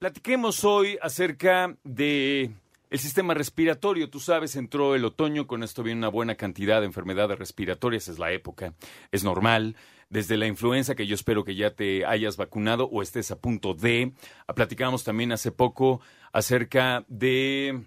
Platiquemos 0.00 0.64
hoy 0.64 0.98
acerca 1.00 1.76
de 1.84 2.50
el 2.90 2.98
sistema 2.98 3.34
respiratorio. 3.34 4.10
Tú 4.10 4.18
sabes, 4.18 4.56
entró 4.56 4.96
el 4.96 5.04
otoño, 5.04 5.46
con 5.46 5.62
esto 5.62 5.84
viene 5.84 6.00
una 6.00 6.08
buena 6.08 6.34
cantidad 6.34 6.80
de 6.80 6.86
enfermedades 6.86 7.38
respiratorias, 7.38 8.08
es 8.08 8.18
la 8.18 8.32
época, 8.32 8.74
es 9.12 9.22
normal. 9.22 9.76
Desde 10.10 10.36
la 10.36 10.48
influenza, 10.48 10.96
que 10.96 11.06
yo 11.06 11.14
espero 11.14 11.44
que 11.44 11.54
ya 11.54 11.70
te 11.70 12.04
hayas 12.04 12.36
vacunado 12.36 12.88
o 12.90 13.00
estés 13.00 13.30
a 13.30 13.38
punto 13.38 13.74
de. 13.74 14.12
Platicamos 14.56 15.04
también 15.04 15.30
hace 15.30 15.52
poco 15.52 16.00
acerca 16.32 17.04
de 17.06 17.80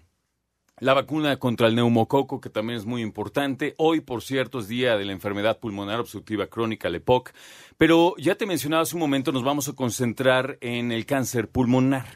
la 0.82 0.94
vacuna 0.94 1.36
contra 1.36 1.68
el 1.68 1.76
neumococo, 1.76 2.40
que 2.40 2.50
también 2.50 2.76
es 2.76 2.86
muy 2.86 3.02
importante. 3.02 3.76
Hoy, 3.78 4.00
por 4.00 4.20
cierto, 4.20 4.58
es 4.58 4.66
día 4.66 4.96
de 4.96 5.04
la 5.04 5.12
enfermedad 5.12 5.60
pulmonar 5.60 6.00
obstructiva 6.00 6.48
crónica, 6.48 6.90
la 6.90 6.96
EPOC. 6.96 7.30
Pero 7.78 8.16
ya 8.18 8.34
te 8.34 8.46
mencionaba 8.46 8.82
hace 8.82 8.96
un 8.96 9.00
momento, 9.00 9.30
nos 9.30 9.44
vamos 9.44 9.68
a 9.68 9.74
concentrar 9.74 10.58
en 10.60 10.90
el 10.90 11.06
cáncer 11.06 11.46
pulmonar 11.48 12.06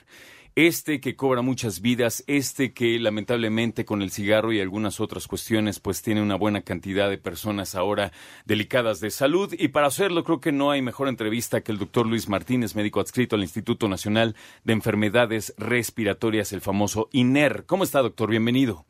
este 0.57 1.01
que 1.01 1.17
cobra 1.17 1.43
muchas 1.43 1.83
vidas, 1.83 2.25
este 2.27 2.73
que 2.73 2.99
lamentablemente 2.99 3.85
con 3.85 4.01
el 4.01 4.11
cigarro 4.11 4.55
y 4.55 4.61
algunas 4.61 5.01
otras 5.01 5.29
cuestiones 5.29 5.81
pues 5.81 6.01
tiene 6.01 6.23
una 6.23 6.35
buena 6.35 6.63
cantidad 6.63 7.11
de 7.11 7.19
personas 7.19 7.75
ahora 7.75 8.11
delicadas 8.47 9.01
de 9.01 9.11
salud 9.11 9.55
y 9.57 9.69
para 9.69 9.89
hacerlo 9.89 10.25
creo 10.25 10.41
que 10.41 10.53
no 10.53 10.71
hay 10.71 10.81
mejor 10.81 11.09
entrevista 11.09 11.61
que 11.61 11.73
el 11.73 11.79
doctor 11.79 12.07
Luis 12.07 12.31
Martínez, 12.31 12.75
médico 12.75 13.01
adscrito 13.01 13.37
al 13.37 13.43
Instituto 13.43 13.87
Nacional 13.87 14.35
de 14.65 14.73
Enfermedades 14.73 15.53
Respiratorias, 15.59 16.55
el 16.55 16.63
famoso 16.63 17.11
INER. 17.13 17.67
¿Cómo 17.67 17.85
está 17.85 18.01
doctor? 18.01 18.31
Bienvenido. 18.31 18.87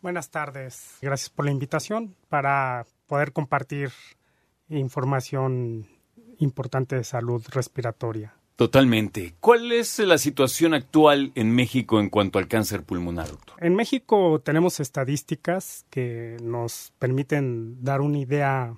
Buenas 0.00 0.30
tardes. 0.30 0.98
Gracias 1.02 1.28
por 1.28 1.44
la 1.44 1.50
invitación 1.50 2.14
para 2.28 2.86
poder 3.08 3.32
compartir 3.32 3.90
información 4.68 5.88
importante 6.38 6.94
de 6.94 7.02
salud 7.02 7.44
respiratoria. 7.50 8.36
Totalmente. 8.56 9.34
¿Cuál 9.40 9.72
es 9.72 9.98
la 9.98 10.16
situación 10.16 10.74
actual 10.74 11.32
en 11.34 11.52
México 11.52 11.98
en 11.98 12.08
cuanto 12.08 12.38
al 12.38 12.46
cáncer 12.46 12.84
pulmonar, 12.84 13.28
doctor? 13.28 13.56
En 13.58 13.74
México 13.74 14.40
tenemos 14.44 14.78
estadísticas 14.78 15.86
que 15.90 16.36
nos 16.40 16.92
permiten 17.00 17.82
dar 17.82 18.00
una 18.00 18.18
idea 18.18 18.76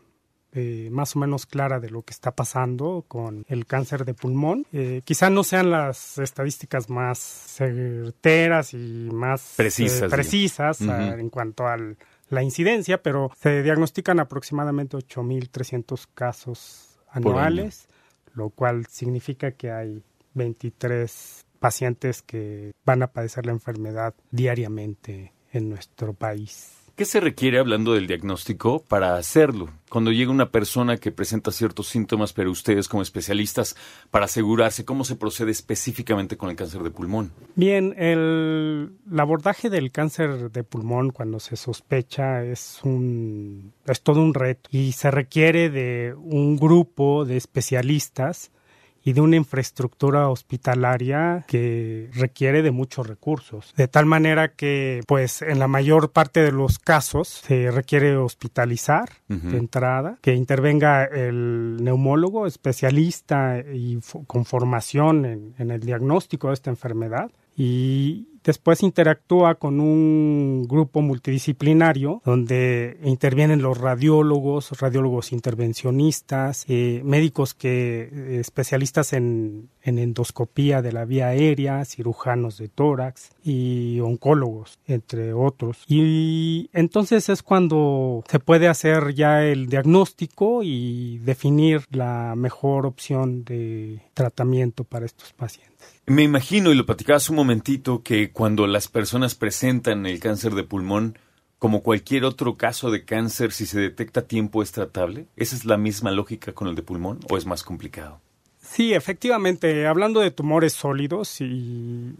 eh, 0.52 0.88
más 0.90 1.14
o 1.14 1.18
menos 1.18 1.44
clara 1.44 1.78
de 1.78 1.90
lo 1.90 2.00
que 2.00 2.12
está 2.12 2.34
pasando 2.34 3.04
con 3.06 3.44
el 3.48 3.66
cáncer 3.66 4.06
de 4.06 4.14
pulmón. 4.14 4.66
Eh, 4.72 5.02
quizá 5.04 5.28
no 5.28 5.44
sean 5.44 5.70
las 5.70 6.16
estadísticas 6.16 6.88
más 6.88 7.18
certeras 7.18 8.72
y 8.72 9.10
más 9.12 9.52
precisas, 9.58 10.04
eh, 10.04 10.08
precisas 10.08 10.80
en 10.80 11.28
cuanto 11.28 11.66
a 11.66 11.76
la 12.30 12.42
incidencia, 12.42 13.02
pero 13.02 13.30
se 13.38 13.62
diagnostican 13.62 14.20
aproximadamente 14.20 14.96
8.300 14.96 16.06
casos 16.14 16.98
anuales 17.10 17.88
lo 18.36 18.50
cual 18.50 18.86
significa 18.86 19.50
que 19.52 19.72
hay 19.72 20.04
23 20.34 21.44
pacientes 21.58 22.22
que 22.22 22.72
van 22.84 23.02
a 23.02 23.08
padecer 23.08 23.46
la 23.46 23.52
enfermedad 23.52 24.14
diariamente 24.30 25.32
en 25.52 25.70
nuestro 25.70 26.12
país. 26.12 26.85
¿Qué 26.96 27.04
se 27.04 27.20
requiere 27.20 27.58
hablando 27.58 27.92
del 27.92 28.06
diagnóstico 28.06 28.82
para 28.82 29.16
hacerlo? 29.16 29.68
Cuando 29.90 30.12
llega 30.12 30.30
una 30.30 30.50
persona 30.50 30.96
que 30.96 31.12
presenta 31.12 31.52
ciertos 31.52 31.88
síntomas, 31.88 32.32
pero 32.32 32.50
ustedes 32.50 32.88
como 32.88 33.02
especialistas, 33.02 33.76
para 34.10 34.24
asegurarse 34.24 34.86
cómo 34.86 35.04
se 35.04 35.14
procede 35.14 35.50
específicamente 35.50 36.38
con 36.38 36.48
el 36.48 36.56
cáncer 36.56 36.82
de 36.82 36.90
pulmón. 36.90 37.32
Bien, 37.54 37.94
el, 37.98 38.92
abordaje 39.14 39.68
del 39.68 39.92
cáncer 39.92 40.50
de 40.50 40.64
pulmón 40.64 41.10
cuando 41.10 41.38
se 41.38 41.56
sospecha 41.56 42.42
es 42.42 42.80
un 42.82 43.74
es 43.86 44.00
todo 44.00 44.22
un 44.22 44.32
reto 44.32 44.70
y 44.72 44.92
se 44.92 45.10
requiere 45.10 45.68
de 45.68 46.14
un 46.16 46.56
grupo 46.56 47.26
de 47.26 47.36
especialistas 47.36 48.52
y 49.06 49.12
de 49.12 49.20
una 49.20 49.36
infraestructura 49.36 50.28
hospitalaria 50.28 51.44
que 51.46 52.10
requiere 52.12 52.62
de 52.62 52.72
muchos 52.72 53.06
recursos. 53.06 53.72
De 53.76 53.86
tal 53.86 54.04
manera 54.04 54.48
que, 54.48 55.00
pues, 55.06 55.42
en 55.42 55.60
la 55.60 55.68
mayor 55.68 56.10
parte 56.10 56.40
de 56.40 56.50
los 56.50 56.80
casos 56.80 57.28
se 57.46 57.70
requiere 57.70 58.16
hospitalizar 58.16 59.08
de 59.28 59.58
entrada, 59.58 60.18
que 60.22 60.34
intervenga 60.34 61.04
el 61.04 61.76
neumólogo 61.84 62.48
especialista 62.48 63.60
y 63.60 64.00
con 64.26 64.44
formación 64.44 65.54
en 65.56 65.70
el 65.70 65.80
diagnóstico 65.80 66.48
de 66.48 66.54
esta 66.54 66.70
enfermedad 66.70 67.30
y 67.56 68.26
después 68.46 68.82
interactúa 68.82 69.56
con 69.56 69.80
un 69.80 70.66
grupo 70.68 71.02
multidisciplinario 71.02 72.22
donde 72.24 72.96
intervienen 73.02 73.60
los 73.60 73.76
radiólogos, 73.76 74.70
radiólogos 74.80 75.32
intervencionistas, 75.32 76.64
eh, 76.68 77.02
médicos 77.04 77.54
que 77.54 78.08
eh, 78.10 78.38
especialistas 78.40 79.12
en, 79.12 79.68
en, 79.82 79.98
endoscopía 79.98 80.80
de 80.80 80.92
la 80.92 81.04
vía 81.04 81.26
aérea, 81.28 81.84
cirujanos 81.84 82.58
de 82.58 82.68
tórax 82.68 83.30
y 83.42 83.98
oncólogos, 84.00 84.78
entre 84.86 85.32
otros. 85.32 85.82
Y 85.88 86.70
entonces 86.72 87.28
es 87.28 87.42
cuando 87.42 88.22
se 88.28 88.38
puede 88.38 88.68
hacer 88.68 89.14
ya 89.14 89.44
el 89.44 89.66
diagnóstico 89.66 90.62
y 90.62 91.18
definir 91.18 91.82
la 91.90 92.34
mejor 92.36 92.86
opción 92.86 93.44
de 93.44 94.00
tratamiento 94.14 94.84
para 94.84 95.04
estos 95.04 95.32
pacientes. 95.32 95.76
Me 96.08 96.22
imagino, 96.22 96.70
y 96.70 96.76
lo 96.76 96.86
platicabas 96.86 97.28
un 97.30 97.36
momentito, 97.36 98.04
que 98.04 98.30
cuando 98.36 98.66
las 98.66 98.88
personas 98.88 99.34
presentan 99.34 100.04
el 100.04 100.20
cáncer 100.20 100.54
de 100.54 100.62
pulmón, 100.62 101.18
como 101.58 101.82
cualquier 101.82 102.26
otro 102.26 102.58
caso 102.58 102.90
de 102.90 103.02
cáncer, 103.02 103.50
si 103.50 103.64
se 103.64 103.80
detecta 103.80 104.20
a 104.20 104.24
tiempo 104.24 104.62
es 104.62 104.72
tratable. 104.72 105.26
¿Esa 105.36 105.56
es 105.56 105.64
la 105.64 105.78
misma 105.78 106.10
lógica 106.10 106.52
con 106.52 106.68
el 106.68 106.74
de 106.74 106.82
pulmón 106.82 107.20
o 107.30 107.38
es 107.38 107.46
más 107.46 107.62
complicado? 107.62 108.20
Sí, 108.60 108.92
efectivamente, 108.92 109.86
hablando 109.86 110.20
de 110.20 110.32
tumores 110.32 110.74
sólidos 110.74 111.40
y 111.40 112.14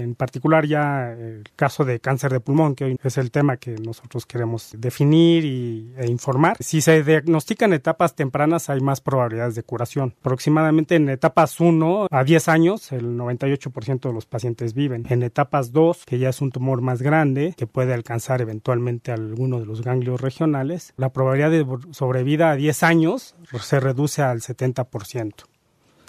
en 0.00 0.14
particular 0.14 0.66
ya 0.66 1.12
el 1.12 1.44
caso 1.56 1.84
de 1.84 2.00
cáncer 2.00 2.32
de 2.32 2.40
pulmón, 2.40 2.74
que 2.74 2.84
hoy 2.84 2.96
es 3.02 3.18
el 3.18 3.30
tema 3.30 3.56
que 3.56 3.72
nosotros 3.72 4.26
queremos 4.26 4.70
definir 4.76 5.44
y, 5.44 5.92
e 5.96 6.06
informar. 6.06 6.56
Si 6.60 6.80
se 6.80 7.02
diagnostica 7.02 7.64
en 7.64 7.72
etapas 7.72 8.14
tempranas 8.14 8.70
hay 8.70 8.80
más 8.80 9.00
probabilidades 9.00 9.54
de 9.54 9.62
curación. 9.62 10.14
Aproximadamente 10.20 10.96
en 10.96 11.08
etapas 11.08 11.60
1 11.60 12.08
a 12.10 12.24
10 12.24 12.48
años 12.48 12.92
el 12.92 13.16
98% 13.16 14.00
de 14.00 14.12
los 14.12 14.26
pacientes 14.26 14.74
viven. 14.74 15.06
En 15.08 15.22
etapas 15.22 15.72
2, 15.72 16.04
que 16.04 16.18
ya 16.18 16.28
es 16.28 16.40
un 16.40 16.50
tumor 16.50 16.80
más 16.80 17.02
grande, 17.02 17.54
que 17.56 17.66
puede 17.66 17.94
alcanzar 17.94 18.40
eventualmente 18.40 19.12
alguno 19.12 19.60
de 19.60 19.66
los 19.66 19.82
ganglios 19.82 20.20
regionales, 20.20 20.92
la 20.96 21.10
probabilidad 21.10 21.50
de 21.50 21.66
sobrevida 21.92 22.50
a 22.50 22.56
10 22.56 22.82
años 22.82 23.34
se 23.60 23.80
reduce 23.80 24.22
al 24.22 24.40
70%. 24.40 25.32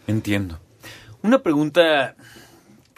Entiendo. 0.07 0.59
Una 1.21 1.43
pregunta 1.43 2.15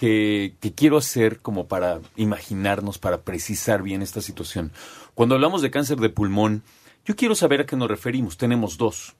que, 0.01 0.73
quiero 0.75 0.97
hacer 0.97 1.41
como 1.41 1.67
para 1.67 1.99
imaginarnos, 2.15 2.97
para 2.97 3.21
precisar 3.21 3.83
bien 3.83 4.01
esta 4.01 4.19
situación. 4.19 4.71
Cuando 5.13 5.35
hablamos 5.35 5.61
de 5.61 5.69
cáncer 5.69 5.99
de 5.99 6.09
pulmón, 6.09 6.63
yo 7.05 7.15
quiero 7.15 7.35
saber 7.35 7.61
a 7.61 7.65
qué 7.67 7.75
nos 7.75 7.87
referimos. 7.87 8.35
Tenemos 8.35 8.79
dos. 8.79 9.13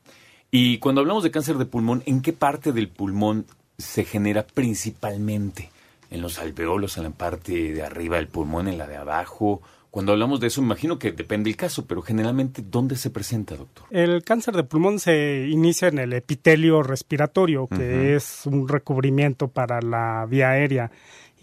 Y 0.50 0.80
cuando 0.80 1.02
hablamos 1.02 1.22
de 1.22 1.30
cáncer 1.30 1.60
de 1.60 1.68
pulmón, 1.68 2.02
¿en 2.08 2.24
qué 2.24 2.34
parte 2.34 2.72
del 2.72 2.90
pulmón 2.90 3.46
se 3.78 4.06
genera 4.06 4.48
principalmente? 4.48 5.70
¿En 6.12 6.22
los 6.22 6.38
alveolos, 6.40 6.98
en 6.98 7.04
la 7.04 7.10
parte 7.10 7.74
de 7.74 7.82
arriba 7.84 8.18
del 8.18 8.28
pulmón, 8.28 8.68
en 8.68 8.78
la 8.78 8.86
de 8.86 8.98
abajo? 8.98 9.62
Cuando 9.90 10.12
hablamos 10.12 10.40
de 10.40 10.48
eso, 10.48 10.62
imagino 10.62 11.00
que 11.00 11.12
depende 11.12 11.50
el 11.50 11.58
caso, 11.58 11.86
pero 11.86 12.02
generalmente, 12.02 12.64
¿dónde 12.66 12.96
se 12.96 13.10
presenta, 13.10 13.56
doctor? 13.56 13.86
El 13.92 14.24
cáncer 14.24 14.56
de 14.56 14.64
pulmón 14.64 15.00
se 15.00 15.48
inicia 15.50 15.90
en 15.90 16.00
el 16.00 16.14
epitelio 16.14 16.84
respiratorio, 16.84 17.68
que 17.68 18.16
es 18.16 18.46
un 18.46 18.68
recubrimiento 18.68 19.50
para 19.50 19.82
la 19.82 20.26
vía 20.30 20.52
aérea. 20.52 20.92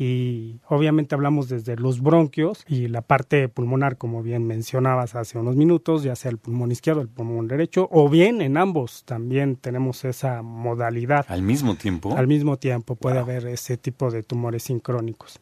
Y 0.01 0.61
obviamente 0.69 1.17
hablamos 1.17 1.49
desde 1.49 1.75
los 1.75 2.01
bronquios 2.01 2.65
y 2.69 2.87
la 2.87 3.03
parte 3.03 3.49
pulmonar, 3.49 3.99
como 3.99 4.23
bien 4.23 4.47
mencionabas 4.47 5.17
hace 5.17 5.39
unos 5.39 5.57
minutos, 5.57 6.05
ya 6.05 6.15
sea 6.15 6.31
el 6.31 6.39
pulmón 6.39 6.71
izquierdo, 6.71 7.01
el 7.01 7.09
pulmón 7.09 7.49
derecho, 7.49 7.89
o 7.91 8.09
bien 8.09 8.41
en 8.41 8.57
ambos 8.57 9.03
también 9.05 9.57
tenemos 9.57 10.05
esa 10.05 10.43
modalidad. 10.43 11.27
¿Al 11.29 11.43
mismo 11.43 11.75
tiempo? 11.75 12.17
Al 12.17 12.29
mismo 12.29 12.59
tiempo 12.59 12.95
puede 12.95 13.19
haber 13.19 13.49
ese 13.49 13.77
tipo 13.77 14.13
de 14.13 14.23
tumores 14.23 14.63
sincrónicos. 14.63 15.41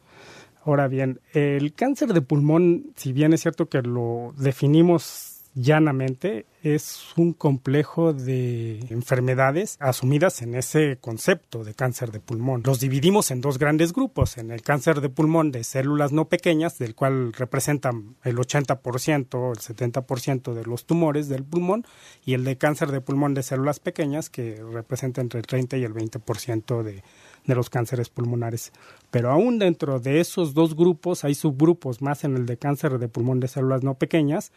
Ahora 0.65 0.87
bien, 0.87 1.21
el 1.33 1.73
cáncer 1.73 2.11
de 2.13 2.21
pulmón, 2.21 2.87
si 2.95 3.13
bien 3.13 3.33
es 3.33 3.41
cierto 3.41 3.67
que 3.69 3.83
lo 3.83 4.33
definimos 4.37 5.36
llanamente, 5.57 6.45
es 6.61 7.13
un 7.15 7.33
complejo 7.33 8.13
de 8.13 8.79
enfermedades 8.89 9.77
asumidas 9.79 10.41
en 10.43 10.53
ese 10.53 10.97
concepto 11.01 11.63
de 11.63 11.73
cáncer 11.73 12.11
de 12.11 12.19
pulmón. 12.19 12.61
Los 12.63 12.79
dividimos 12.79 13.31
en 13.31 13.41
dos 13.41 13.57
grandes 13.57 13.91
grupos, 13.91 14.37
en 14.37 14.51
el 14.51 14.61
cáncer 14.61 15.01
de 15.01 15.09
pulmón 15.09 15.51
de 15.51 15.63
células 15.63 16.11
no 16.11 16.25
pequeñas, 16.25 16.77
del 16.77 16.93
cual 16.93 17.33
representan 17.33 18.15
el 18.23 18.37
80% 18.37 19.33
o 19.33 19.51
el 19.51 19.57
70% 19.57 20.53
de 20.53 20.65
los 20.65 20.85
tumores 20.85 21.27
del 21.27 21.43
pulmón, 21.43 21.85
y 22.23 22.35
el 22.35 22.43
de 22.43 22.57
cáncer 22.57 22.91
de 22.91 23.01
pulmón 23.01 23.33
de 23.33 23.41
células 23.41 23.79
pequeñas, 23.79 24.29
que 24.29 24.61
representa 24.71 25.21
entre 25.21 25.39
el 25.39 25.47
30 25.47 25.77
y 25.77 25.83
el 25.83 25.93
20% 25.93 26.83
de 26.83 27.03
de 27.47 27.55
los 27.55 27.69
cánceres 27.69 28.09
pulmonares. 28.09 28.73
Pero 29.09 29.31
aún 29.31 29.57
dentro 29.57 30.01
de 30.01 30.19
esos 30.19 30.53
dos 30.53 30.75
grupos 30.75 31.23
hay 31.23 31.33
subgrupos 31.33 32.01
más 32.01 32.25
en 32.25 32.35
el 32.35 32.45
de 32.45 32.57
cáncer 32.57 32.99
de 32.99 33.07
pulmón 33.07 33.39
de 33.39 33.47
células 33.47 33.83
no 33.83 33.93
pequeñas 33.95 34.51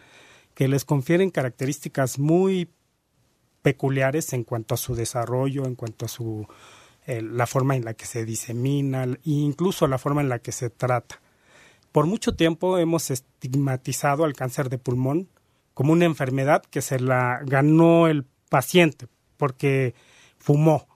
que 0.54 0.68
les 0.68 0.84
confieren 0.84 1.30
características 1.30 2.18
muy 2.18 2.68
peculiares 3.62 4.32
en 4.32 4.44
cuanto 4.44 4.74
a 4.74 4.78
su 4.78 4.94
desarrollo, 4.94 5.64
en 5.66 5.74
cuanto 5.74 6.06
a 6.06 6.08
su 6.08 6.46
eh, 7.06 7.22
la 7.22 7.46
forma 7.46 7.76
en 7.76 7.84
la 7.84 7.94
que 7.94 8.06
se 8.06 8.24
disemina 8.24 9.04
e 9.04 9.16
incluso 9.24 9.86
la 9.86 9.98
forma 9.98 10.20
en 10.20 10.28
la 10.28 10.38
que 10.38 10.52
se 10.52 10.70
trata. 10.70 11.20
Por 11.92 12.06
mucho 12.06 12.34
tiempo 12.34 12.78
hemos 12.78 13.10
estigmatizado 13.10 14.24
al 14.24 14.34
cáncer 14.34 14.68
de 14.68 14.78
pulmón 14.78 15.28
como 15.74 15.92
una 15.92 16.04
enfermedad 16.04 16.62
que 16.62 16.82
se 16.82 17.00
la 17.00 17.40
ganó 17.44 18.06
el 18.06 18.24
paciente 18.48 19.08
porque 19.36 19.94
fumó. 20.38 20.86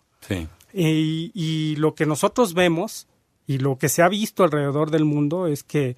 Y, 0.73 1.31
y 1.35 1.77
lo 1.77 1.95
que 1.95 2.07
nosotros 2.07 2.55
vemos 2.55 3.09
y 3.47 3.59
lo 3.59 3.77
que 3.79 3.89
se 3.89 4.03
ha 4.03 4.09
visto 4.09 4.45
alrededor 4.45 4.91
del 4.91 5.05
mundo 5.05 5.47
es 5.47 5.63
que 5.63 5.97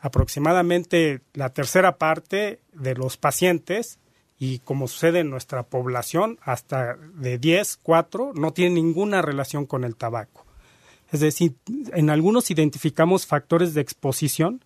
aproximadamente 0.00 1.20
la 1.34 1.50
tercera 1.50 1.98
parte 1.98 2.60
de 2.72 2.94
los 2.94 3.16
pacientes 3.16 3.98
y 4.38 4.60
como 4.60 4.86
sucede 4.86 5.20
en 5.20 5.30
nuestra 5.30 5.64
población, 5.64 6.38
hasta 6.42 6.96
de 6.96 7.38
10, 7.38 7.80
4 7.82 8.32
no 8.34 8.52
tienen 8.52 8.74
ninguna 8.74 9.20
relación 9.20 9.66
con 9.66 9.84
el 9.84 9.96
tabaco. 9.96 10.46
Es 11.10 11.20
decir, 11.20 11.56
en 11.92 12.10
algunos 12.10 12.50
identificamos 12.50 13.26
factores 13.26 13.74
de 13.74 13.80
exposición, 13.80 14.62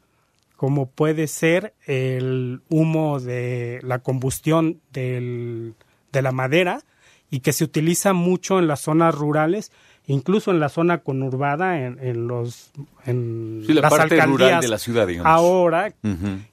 como 0.56 0.86
puede 0.90 1.26
ser 1.26 1.74
el 1.86 2.62
humo 2.68 3.18
de 3.18 3.80
la 3.82 4.00
combustión 4.00 4.80
del, 4.92 5.74
de 6.12 6.22
la 6.22 6.32
madera 6.32 6.82
y 7.30 7.40
que 7.40 7.52
se 7.52 7.64
utiliza 7.64 8.12
mucho 8.12 8.58
en 8.58 8.66
las 8.66 8.80
zonas 8.80 9.14
rurales 9.14 9.72
incluso 10.06 10.50
en 10.50 10.60
la 10.60 10.68
zona 10.68 10.98
conurbada, 10.98 11.80
en, 11.84 11.98
en 12.00 12.26
los 12.26 12.72
en 13.06 13.64
la 13.68 13.88
parte 13.88 14.20
rural 14.24 14.60
de 14.60 14.68
la 14.68 14.78
ciudad, 14.78 15.06
digamos. 15.06 15.30
Ahora 15.30 15.94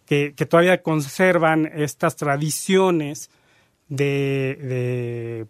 que, 0.06 0.34
que, 0.36 0.46
todavía 0.46 0.82
conservan 0.82 1.70
estas 1.74 2.16
tradiciones 2.16 3.30
de, 3.88 4.58
de 4.62 5.48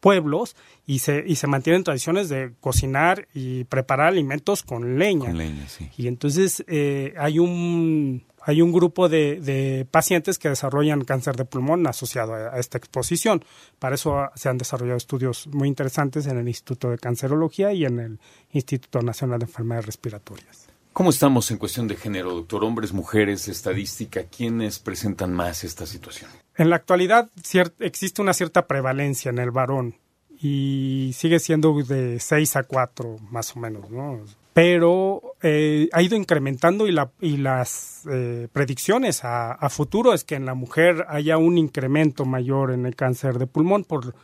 pueblos 0.00 0.56
y 0.86 0.98
se, 1.00 1.22
y 1.26 1.36
se 1.36 1.46
mantienen 1.46 1.84
tradiciones 1.84 2.28
de 2.28 2.52
cocinar 2.60 3.28
y 3.32 3.64
preparar 3.64 4.08
alimentos 4.08 4.62
con 4.62 4.98
leña. 4.98 5.26
Con 5.26 5.38
leña, 5.38 5.68
sí. 5.68 5.88
Y 5.96 6.08
entonces 6.08 6.64
eh, 6.66 7.14
hay 7.18 7.38
un 7.38 8.24
hay 8.42 8.62
un 8.62 8.72
grupo 8.72 9.08
de, 9.08 9.86
pacientes 9.90 10.38
que 10.38 10.48
desarrollan 10.48 11.04
cáncer 11.04 11.36
de 11.36 11.44
pulmón 11.44 11.86
asociado 11.86 12.34
a, 12.34 12.58
esta 12.58 12.78
exposición. 12.78 13.44
Para 13.78 13.94
eso 13.94 14.30
se 14.34 14.48
han 14.48 14.58
desarrollado 14.58 14.96
estudios 14.96 15.46
muy 15.48 15.68
interesantes 15.68 16.26
en 16.26 16.38
el 16.38 16.48
Instituto 16.48 16.90
de 16.90 16.98
Cancerología 16.98 17.72
y 17.72 17.84
en 17.84 17.98
el 17.98 18.20
Instituto 18.52 19.02
Nacional 19.02 19.40
de 19.40 19.46
Enfermedades 19.46 19.86
Respiratorias. 19.86 20.68
¿Cómo 20.92 21.10
estamos 21.10 21.50
en 21.50 21.58
cuestión 21.58 21.86
de 21.86 21.96
género, 21.96 22.34
doctor? 22.34 22.64
Hombres, 22.64 22.92
mujeres, 22.92 23.46
estadística, 23.48 24.24
¿quiénes 24.24 24.80
presentan 24.80 25.32
más 25.32 25.62
esta 25.62 25.86
situación? 25.86 26.30
En 26.56 26.68
la 26.68 26.76
actualidad 26.76 27.30
existe 27.78 28.20
una 28.20 28.34
cierta 28.34 28.66
prevalencia 28.66 29.30
en 29.30 29.38
el 29.38 29.50
varón 29.52 29.96
y 30.42 31.12
sigue 31.14 31.38
siendo 31.38 31.74
de 31.82 32.18
6 32.18 32.56
a 32.56 32.62
4 32.64 33.16
más 33.30 33.54
o 33.56 33.60
menos, 33.60 33.88
¿no? 33.90 34.20
pero 34.52 35.29
eh, 35.42 35.88
ha 35.92 36.02
ido 36.02 36.16
incrementando 36.16 36.86
y, 36.86 36.92
la, 36.92 37.12
y 37.20 37.38
las 37.38 38.06
eh, 38.10 38.48
predicciones 38.52 39.24
a, 39.24 39.52
a, 39.52 39.70
futuro 39.70 40.12
es 40.12 40.24
que 40.24 40.34
en 40.34 40.44
la 40.44 40.54
mujer 40.54 41.06
haya 41.08 41.38
un 41.38 41.56
incremento 41.56 42.24
mayor 42.26 42.72
en 42.72 42.84
el 42.84 42.94
cáncer 42.94 43.38
de 43.38 43.46
pulmón 43.46 43.84
por 43.84 44.14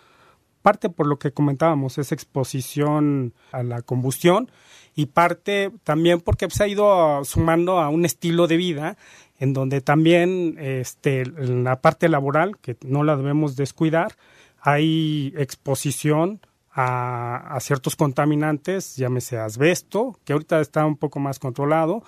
parte 0.67 0.91
por 0.91 1.07
lo 1.07 1.19
que 1.19 1.31
comentábamos 1.31 1.97
esa 1.97 2.15
exposición 2.15 3.33
a 3.53 3.63
la 3.63 3.83
combustión 3.83 4.51
y 4.97 5.07
parte 5.07 5.71
también 5.85 6.21
porque 6.21 6.51
se 6.51 6.65
ha 6.65 6.69
ido 6.69 7.25
sumando 7.25 7.79
a 7.79 7.89
un 7.89 8.05
estilo 8.05 8.47
de 8.47 8.57
vida 8.57 8.97
en 9.39 9.53
donde 9.53 9.81
también 9.81 10.57
este, 10.59 11.21
en 11.21 11.63
la 11.63 11.81
parte 11.81 12.09
laboral 12.09 12.59
que 12.59 12.77
no 12.85 13.05
la 13.05 13.17
debemos 13.17 13.55
descuidar 13.55 14.17
hay 14.61 15.33
exposición 15.37 16.41
a, 16.79 17.57
ciertos 17.61 17.97
contaminantes, 17.97 18.97
llámese 18.97 19.39
asbesto, 19.39 20.19
que 20.25 20.35
ahorita 20.35 20.61
está 20.61 20.85
un 20.85 20.99
poco 20.99 21.19
más 21.21 21.39
controlado, 21.39 22.03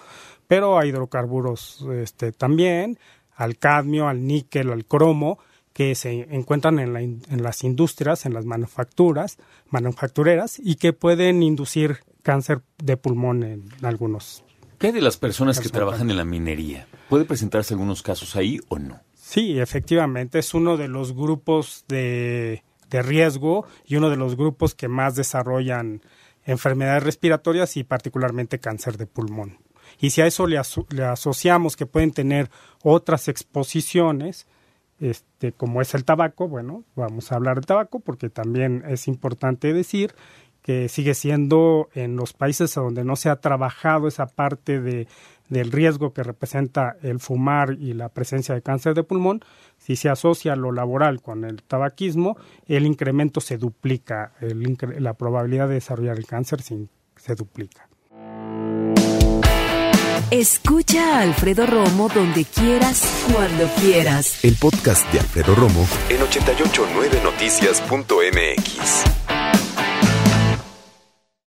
pero 0.47 0.79
a 0.79 0.85
hidrocarburos 0.85 1.87
este, 1.95 2.33
también, 2.33 2.99
al 3.35 3.57
cadmio, 3.57 4.09
al 4.09 4.27
níquel, 4.27 4.71
al 4.71 4.85
cromo, 4.85 5.39
que 5.73 5.95
se 5.95 6.27
encuentran 6.35 6.79
en, 6.81 6.97
en 6.97 7.43
las 7.43 7.65
industrias, 7.65 8.27
en 8.27 8.35
las 8.35 8.45
manufacturas, 8.45 9.39
manufactureras 9.71 10.59
y 10.59 10.75
que 10.75 10.93
pueden 10.93 11.43
inducir 11.43 12.01
cáncer 12.23 12.61
de 12.77 12.99
pulmón 12.99 13.45
en 13.45 13.71
algunos. 13.83 14.45
¿Qué 14.79 14.89
hay 14.89 14.93
de 14.93 15.01
las 15.01 15.17
personas 15.17 15.61
que 15.61 15.71
trabajan 15.71 16.11
en 16.11 16.17
la 16.17 16.25
minería? 16.25 16.89
¿Puede 17.09 17.25
presentarse 17.25 17.75
algunos 17.75 18.03
casos 18.03 18.37
ahí 18.37 18.61
o 18.69 18.79
no? 18.79 19.01
Sí, 19.15 19.59
efectivamente, 19.59 20.39
es 20.39 20.53
uno 20.53 20.77
de 20.77 20.89
los 20.89 21.15
grupos 21.15 21.85
de 21.89 22.63
de 22.91 23.03
riesgo 23.03 23.67
y 23.85 23.97
uno 23.97 24.11
de 24.11 24.17
los 24.17 24.37
grupos 24.37 24.75
que 24.75 24.89
más 24.89 25.15
desarrollan 25.15 26.03
enfermedades 26.45 27.03
respiratorias 27.03 27.77
y 27.77 27.85
particularmente 27.85 28.59
cáncer 28.59 28.97
de 28.97 29.07
pulmón. 29.07 29.59
Y 30.01 30.11
si 30.11 30.21
a 30.21 30.27
eso 30.27 30.47
le, 30.47 30.59
asociamos 30.59 31.77
que 31.77 31.87
pueden 31.87 32.13
tener 32.13 32.51
otras 32.83 33.29
exposiciones, 33.29 34.47
este, 35.01 35.53
como 35.53 35.81
es 35.83 35.95
el 35.95 36.05
tabaco, 36.05 36.49
bueno, 36.49 36.85
vamos 36.97 37.31
a 37.31 37.37
hablar 37.37 37.61
de 37.61 37.67
tabaco 37.67 38.01
porque 38.01 38.31
también 38.31 38.85
es 38.89 39.09
importante 39.09 39.73
decir 39.73 40.15
que 40.63 40.89
sigue 40.89 41.15
siendo 41.15 41.89
en 41.95 42.17
los 42.17 42.33
países 42.33 42.75
donde 42.75 43.05
no 43.05 43.17
se 43.17 43.31
ha 43.31 43.37
trabajado 43.37 44.09
esa 44.09 44.27
parte 44.27 44.81
de, 44.81 45.07
del 45.49 45.73
riesgo 45.73 46.13
que 46.13 46.23
representa 46.23 46.97
el 47.03 47.19
fumar 47.21 47.77
y 47.79 47.95
la 47.95 48.11
presencia 48.11 48.55
de 48.55 48.61
cáncer 48.63 48.95
de 48.95 49.03
pulmón, 49.03 49.43
si 49.79 49.97
se 49.97 50.09
asocia 50.09 50.55
lo 50.57 50.73
laboral 50.73 51.21
con 51.23 51.45
el 51.45 51.63
tabaquismo, 51.63 52.37
el 52.67 52.87
incremento 52.87 53.41
se 53.41 53.59
duplica, 53.59 54.33
la 54.41 55.15
probabilidad 55.15 55.69
de 55.69 55.75
desarrollar 55.75 56.19
el 56.19 56.27
cáncer 56.27 56.63
se, 56.63 56.89
duplica. 57.35 57.89
Escucha 60.31 61.19
a 61.19 61.23
Alfredo 61.23 61.67
Romo 61.67 62.09
donde 62.15 62.45
quieras, 62.45 63.27
cuando 63.33 63.67
quieras. 63.81 64.45
El 64.45 64.57
podcast 64.57 65.11
de 65.13 65.21
Alfredo 65.21 65.55
Romo 65.55 65.89
en 66.11 66.21
889noticias.mx. 66.21 69.18